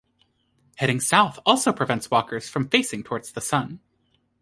Heading 0.77 0.99
south 0.99 1.37
also 1.45 1.71
prevents 1.71 2.09
walkers 2.09 2.49
from 2.49 2.69
facing 2.69 3.03
towards 3.03 3.33
the 3.33 3.39
sun. 3.41 3.81